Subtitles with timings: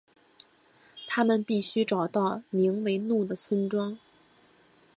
[1.07, 3.99] 他们必须找到名为怒的村庄。